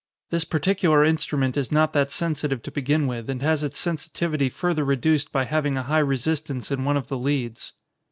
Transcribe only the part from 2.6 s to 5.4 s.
to begin with, and has its sensitivity further reduced